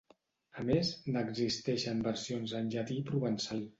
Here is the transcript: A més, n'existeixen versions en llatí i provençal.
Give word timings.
A 0.61 0.63
més, 0.69 0.87
n'existeixen 1.17 2.01
versions 2.09 2.57
en 2.61 2.73
llatí 2.77 2.99
i 3.03 3.05
provençal. 3.11 3.63